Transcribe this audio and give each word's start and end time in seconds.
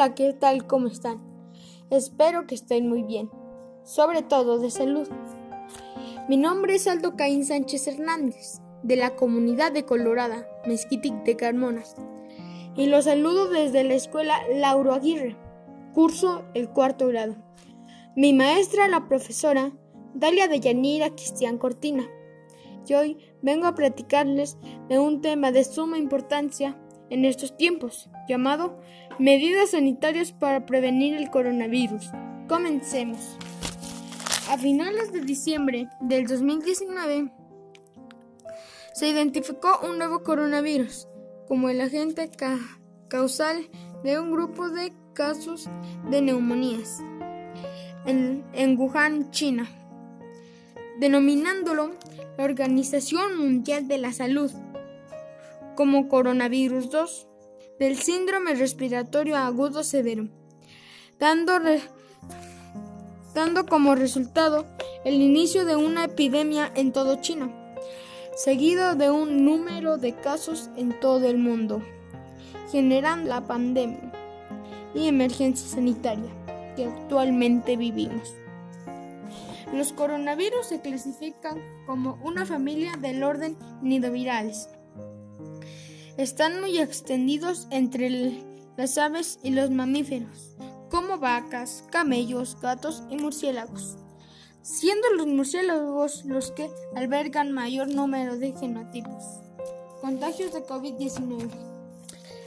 Hola, 0.00 0.14
¿qué 0.14 0.32
tal? 0.32 0.64
¿Cómo 0.64 0.86
están? 0.86 1.20
Espero 1.90 2.46
que 2.46 2.54
estén 2.54 2.88
muy 2.88 3.02
bien, 3.02 3.32
sobre 3.82 4.22
todo 4.22 4.60
de 4.60 4.70
salud. 4.70 5.08
Mi 6.28 6.36
nombre 6.36 6.76
es 6.76 6.86
Aldo 6.86 7.16
Caín 7.16 7.44
Sánchez 7.44 7.88
Hernández, 7.88 8.60
de 8.84 8.94
la 8.94 9.16
comunidad 9.16 9.72
de 9.72 9.84
Colorada, 9.84 10.48
Mezquitic 10.68 11.24
de 11.24 11.34
Carmona, 11.34 11.82
y 12.76 12.86
los 12.86 13.06
saludo 13.06 13.48
desde 13.48 13.82
la 13.82 13.94
escuela 13.94 14.38
Lauro 14.54 14.94
Aguirre, 14.94 15.36
curso 15.94 16.44
el 16.54 16.68
cuarto 16.68 17.08
grado. 17.08 17.34
Mi 18.14 18.32
maestra, 18.32 18.86
la 18.86 19.08
profesora 19.08 19.72
Dalia 20.14 20.46
de 20.46 20.60
Yanira 20.60 21.10
Cristian 21.10 21.58
Cortina, 21.58 22.08
y 22.86 22.94
hoy 22.94 23.18
vengo 23.42 23.66
a 23.66 23.74
platicarles 23.74 24.58
de 24.88 25.00
un 25.00 25.22
tema 25.22 25.50
de 25.50 25.64
suma 25.64 25.98
importancia 25.98 26.80
en 27.10 27.24
estos 27.24 27.56
tiempos, 27.56 28.08
llamado 28.28 28.78
Medidas 29.18 29.72
sanitarias 29.72 30.30
para 30.30 30.64
prevenir 30.64 31.16
el 31.16 31.28
coronavirus. 31.28 32.12
Comencemos. 32.46 33.36
A 34.48 34.56
finales 34.56 35.12
de 35.12 35.22
diciembre 35.22 35.88
del 36.00 36.28
2019 36.28 37.32
se 38.94 39.08
identificó 39.08 39.80
un 39.82 39.98
nuevo 39.98 40.22
coronavirus 40.22 41.08
como 41.48 41.68
el 41.68 41.80
agente 41.80 42.30
causal 43.08 43.68
de 44.04 44.20
un 44.20 44.30
grupo 44.30 44.68
de 44.70 44.92
casos 45.14 45.68
de 46.08 46.22
neumonías 46.22 47.00
en, 48.06 48.44
en 48.52 48.78
Wuhan, 48.78 49.32
China, 49.32 49.68
denominándolo 51.00 51.90
la 52.36 52.44
Organización 52.44 53.36
Mundial 53.36 53.88
de 53.88 53.98
la 53.98 54.12
Salud 54.12 54.52
como 55.74 56.08
coronavirus 56.08 56.90
2 56.90 57.27
del 57.78 57.96
síndrome 57.96 58.54
respiratorio 58.54 59.36
agudo 59.36 59.84
severo, 59.84 60.28
dando, 61.18 61.60
dando 63.34 63.66
como 63.66 63.94
resultado 63.94 64.66
el 65.04 65.14
inicio 65.14 65.64
de 65.64 65.76
una 65.76 66.04
epidemia 66.04 66.72
en 66.74 66.92
todo 66.92 67.20
China, 67.20 67.50
seguido 68.36 68.94
de 68.94 69.10
un 69.10 69.44
número 69.44 69.96
de 69.96 70.14
casos 70.14 70.70
en 70.76 70.98
todo 70.98 71.28
el 71.28 71.38
mundo, 71.38 71.82
generando 72.72 73.28
la 73.28 73.46
pandemia 73.46 74.12
y 74.94 75.06
emergencia 75.06 75.68
sanitaria 75.68 76.30
que 76.74 76.84
actualmente 76.84 77.76
vivimos. 77.76 78.34
Los 79.72 79.92
coronavirus 79.92 80.66
se 80.66 80.80
clasifican 80.80 81.62
como 81.86 82.18
una 82.24 82.46
familia 82.46 82.96
del 82.96 83.22
orden 83.22 83.56
nidovirales 83.82 84.68
están 86.18 86.60
muy 86.60 86.78
extendidos 86.78 87.68
entre 87.70 88.44
las 88.76 88.98
aves 88.98 89.38
y 89.44 89.50
los 89.50 89.70
mamíferos, 89.70 90.56
como 90.90 91.18
vacas, 91.18 91.84
camellos, 91.90 92.58
gatos 92.60 93.04
y 93.08 93.16
murciélagos, 93.16 93.96
siendo 94.60 95.08
los 95.16 95.28
murciélagos 95.28 96.24
los 96.24 96.50
que 96.50 96.68
albergan 96.96 97.52
mayor 97.52 97.86
número 97.94 98.36
de 98.36 98.50
genotipos. 98.50 99.40
Contagios 100.00 100.52
de 100.52 100.64
COVID-19. 100.64 101.50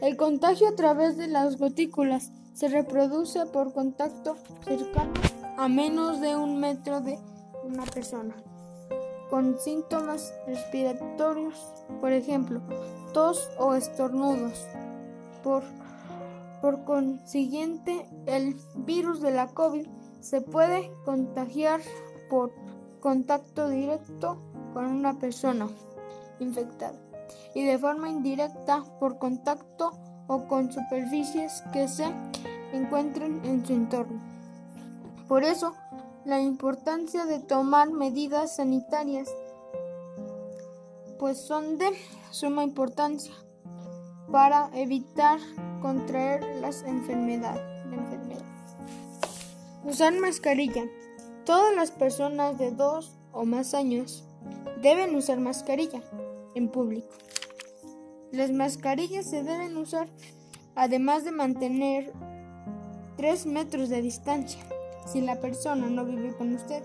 El 0.00 0.16
contagio 0.16 0.68
a 0.68 0.76
través 0.76 1.16
de 1.16 1.26
las 1.26 1.58
gotículas 1.58 2.30
se 2.54 2.68
reproduce 2.68 3.46
por 3.46 3.72
contacto 3.72 4.36
cercano 4.64 5.12
a 5.56 5.68
menos 5.68 6.20
de 6.20 6.36
un 6.36 6.60
metro 6.60 7.00
de 7.00 7.18
una 7.64 7.84
persona 7.84 8.36
con 9.30 9.58
síntomas 9.58 10.34
respiratorios, 10.46 11.54
por 12.00 12.12
ejemplo, 12.12 12.60
tos 13.12 13.50
o 13.58 13.74
estornudos. 13.74 14.66
Por, 15.42 15.62
por 16.60 16.84
consiguiente, 16.84 18.06
el 18.26 18.56
virus 18.76 19.20
de 19.20 19.30
la 19.30 19.48
COVID 19.48 19.86
se 20.20 20.40
puede 20.40 20.90
contagiar 21.04 21.80
por 22.28 22.52
contacto 23.00 23.68
directo 23.68 24.38
con 24.74 24.86
una 24.86 25.18
persona 25.18 25.68
infectada 26.40 26.98
y 27.54 27.64
de 27.64 27.78
forma 27.78 28.08
indirecta 28.08 28.84
por 29.00 29.18
contacto 29.18 29.92
o 30.26 30.46
con 30.48 30.72
superficies 30.72 31.62
que 31.72 31.88
se 31.88 32.06
encuentren 32.72 33.40
en 33.44 33.64
su 33.64 33.72
entorno. 33.72 34.20
Por 35.28 35.44
eso, 35.44 35.74
la 36.26 36.40
importancia 36.40 37.24
de 37.24 37.38
tomar 37.38 37.90
medidas 37.92 38.56
sanitarias, 38.56 39.28
pues 41.20 41.38
son 41.38 41.78
de 41.78 41.86
suma 42.30 42.64
importancia 42.64 43.32
para 44.32 44.68
evitar 44.74 45.38
contraer 45.80 46.44
las 46.60 46.82
enfermedades. 46.82 47.62
Usar 49.84 50.14
mascarilla. 50.14 50.82
Todas 51.44 51.76
las 51.76 51.92
personas 51.92 52.58
de 52.58 52.72
dos 52.72 53.16
o 53.30 53.44
más 53.44 53.72
años 53.72 54.24
deben 54.82 55.14
usar 55.14 55.38
mascarilla 55.38 56.02
en 56.56 56.68
público. 56.68 57.14
Las 58.32 58.50
mascarillas 58.50 59.30
se 59.30 59.44
deben 59.44 59.76
usar 59.76 60.08
además 60.74 61.24
de 61.24 61.30
mantener 61.30 62.12
3 63.16 63.46
metros 63.46 63.88
de 63.88 64.02
distancia 64.02 64.60
si 65.06 65.20
la 65.20 65.40
persona 65.40 65.86
no 65.88 66.04
vive 66.04 66.34
con 66.36 66.54
usted. 66.54 66.82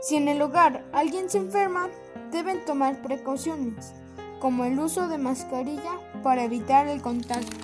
Si 0.00 0.16
en 0.16 0.28
el 0.28 0.40
hogar 0.40 0.84
alguien 0.92 1.28
se 1.28 1.38
enferma, 1.38 1.88
deben 2.30 2.64
tomar 2.64 3.02
precauciones, 3.02 3.94
como 4.40 4.64
el 4.64 4.78
uso 4.78 5.08
de 5.08 5.18
mascarilla 5.18 5.98
para 6.22 6.44
evitar 6.44 6.86
el 6.86 7.02
contacto. 7.02 7.56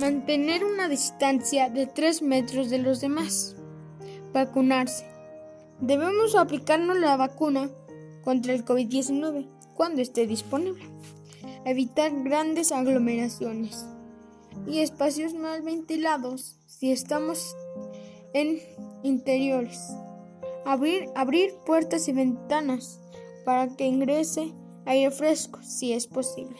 Mantener 0.00 0.64
una 0.64 0.88
distancia 0.88 1.68
de 1.68 1.86
3 1.86 2.22
metros 2.22 2.70
de 2.70 2.78
los 2.78 3.00
demás. 3.00 3.56
Vacunarse. 4.32 5.04
Debemos 5.80 6.36
aplicarnos 6.36 6.96
la 6.96 7.16
vacuna 7.16 7.68
contra 8.22 8.52
el 8.52 8.64
COVID-19 8.64 9.48
cuando 9.74 10.00
esté 10.00 10.28
disponible. 10.28 10.84
Evitar 11.64 12.12
grandes 12.22 12.70
aglomeraciones 12.70 13.84
y 14.66 14.80
espacios 14.80 15.34
mal 15.34 15.62
ventilados 15.62 16.58
si 16.66 16.92
estamos 16.92 17.56
en 18.32 18.60
interiores. 19.02 19.90
Abrir, 20.64 21.08
abrir 21.14 21.54
puertas 21.64 22.08
y 22.08 22.12
ventanas 22.12 23.00
para 23.44 23.68
que 23.68 23.86
ingrese 23.86 24.52
aire 24.84 25.10
fresco 25.10 25.60
si 25.62 25.92
es 25.92 26.06
posible. 26.06 26.56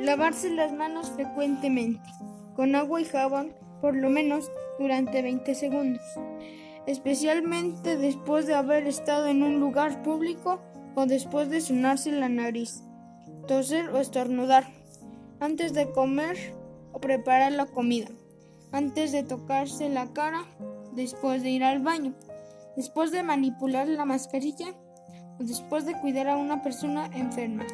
lavarse 0.00 0.50
las 0.50 0.72
manos 0.72 1.10
frecuentemente 1.10 2.08
con 2.54 2.74
agua 2.74 3.00
y 3.00 3.04
jabón 3.04 3.52
por 3.80 3.94
lo 3.94 4.10
menos 4.10 4.50
durante 4.78 5.22
20 5.22 5.54
segundos, 5.54 6.02
especialmente 6.86 7.96
después 7.96 8.46
de 8.46 8.54
haber 8.54 8.86
estado 8.86 9.26
en 9.26 9.42
un 9.42 9.60
lugar 9.60 10.02
público 10.02 10.60
o 10.94 11.06
después 11.06 11.48
de 11.50 11.60
sonarse 11.60 12.10
la 12.12 12.28
nariz, 12.28 12.82
toser 13.46 13.90
o 13.90 13.98
estornudar 13.98 14.77
antes 15.40 15.72
de 15.72 15.90
comer 15.92 16.36
o 16.92 17.00
preparar 17.00 17.52
la 17.52 17.66
comida, 17.66 18.08
antes 18.72 19.12
de 19.12 19.22
tocarse 19.22 19.88
la 19.88 20.12
cara, 20.12 20.44
después 20.92 21.42
de 21.42 21.50
ir 21.50 21.64
al 21.64 21.80
baño, 21.80 22.14
después 22.76 23.12
de 23.12 23.22
manipular 23.22 23.88
la 23.88 24.04
mascarilla 24.04 24.74
o 25.38 25.44
después 25.44 25.84
de 25.86 25.98
cuidar 26.00 26.28
a 26.28 26.36
una 26.36 26.62
persona 26.62 27.06
enferma. 27.14 27.64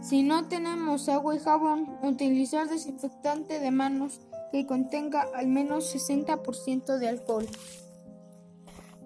Si 0.00 0.22
no 0.22 0.48
tenemos 0.48 1.08
agua 1.08 1.36
y 1.36 1.38
jabón, 1.38 1.98
utilizar 2.02 2.68
desinfectante 2.68 3.60
de 3.60 3.70
manos 3.70 4.20
que 4.52 4.66
contenga 4.66 5.26
al 5.34 5.48
menos 5.48 5.94
60% 5.94 6.98
de 6.98 7.08
alcohol. 7.08 7.46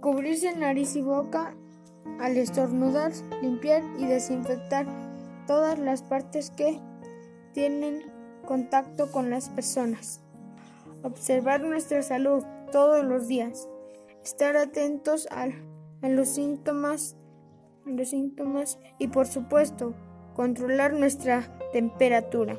Cubrirse 0.00 0.54
nariz 0.56 0.94
y 0.96 1.02
boca 1.02 1.56
al 2.20 2.36
estornudar, 2.36 3.12
limpiar 3.42 3.82
y 3.98 4.06
desinfectar 4.06 4.86
todas 5.46 5.78
las 5.78 6.02
partes 6.02 6.50
que 6.50 6.80
tienen 7.52 8.10
contacto 8.44 9.10
con 9.10 9.30
las 9.30 9.48
personas. 9.48 10.20
Observar 11.02 11.62
nuestra 11.62 12.02
salud 12.02 12.44
todos 12.70 13.04
los 13.04 13.28
días. 13.28 13.68
Estar 14.24 14.56
atentos 14.56 15.28
a, 15.30 15.48
los 16.08 16.28
síntomas, 16.28 17.16
los 17.84 18.08
síntomas 18.08 18.78
y 18.98 19.08
por 19.08 19.26
supuesto 19.26 19.94
controlar 20.34 20.92
nuestra 20.92 21.58
temperatura. 21.72 22.56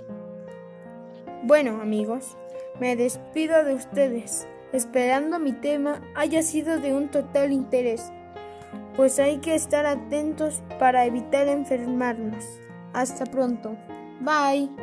Bueno 1.43 1.81
amigos, 1.81 2.37
me 2.79 2.95
despido 2.95 3.63
de 3.63 3.75
ustedes, 3.75 4.47
esperando 4.71 5.39
mi 5.39 5.53
tema 5.53 6.01
haya 6.15 6.41
sido 6.41 6.79
de 6.79 6.93
un 6.93 7.09
total 7.09 7.51
interés, 7.51 8.11
pues 8.95 9.19
hay 9.19 9.39
que 9.39 9.55
estar 9.55 9.85
atentos 9.85 10.61
para 10.79 11.05
evitar 11.05 11.47
enfermarnos. 11.47 12.45
Hasta 12.93 13.25
pronto. 13.25 13.75
Bye. 14.21 14.82